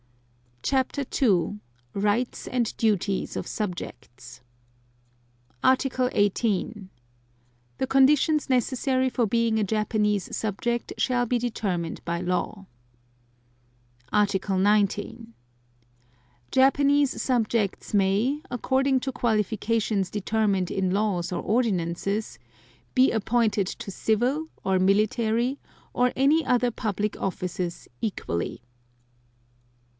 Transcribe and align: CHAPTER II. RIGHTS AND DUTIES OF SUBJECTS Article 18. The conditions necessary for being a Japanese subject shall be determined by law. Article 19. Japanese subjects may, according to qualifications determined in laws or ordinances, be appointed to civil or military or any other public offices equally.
CHAPTER 0.63 1.05
II. 1.21 1.59
RIGHTS 1.93 2.47
AND 2.47 2.75
DUTIES 2.77 3.35
OF 3.35 3.45
SUBJECTS 3.45 4.41
Article 5.63 6.09
18. 6.13 6.89
The 7.77 7.87
conditions 7.87 8.49
necessary 8.49 9.09
for 9.09 9.27
being 9.27 9.59
a 9.59 9.63
Japanese 9.63 10.35
subject 10.35 10.93
shall 10.97 11.25
be 11.25 11.37
determined 11.37 12.03
by 12.05 12.19
law. 12.21 12.65
Article 14.11 14.57
19. 14.57 15.33
Japanese 16.51 17.21
subjects 17.21 17.93
may, 17.93 18.41
according 18.49 18.99
to 19.01 19.11
qualifications 19.11 20.09
determined 20.09 20.71
in 20.71 20.91
laws 20.91 21.31
or 21.31 21.41
ordinances, 21.43 22.39
be 22.95 23.11
appointed 23.11 23.67
to 23.67 23.91
civil 23.91 24.47
or 24.63 24.79
military 24.79 25.59
or 25.93 26.11
any 26.15 26.43
other 26.45 26.71
public 26.71 27.19
offices 27.21 27.87
equally. 27.99 28.61